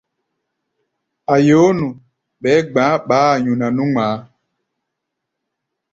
[1.33, 1.87] A̧ yoó nu,
[2.41, 4.15] ɓɛɛ́ gba̧á̧ ɓaá-a nyuna nú ŋmaa.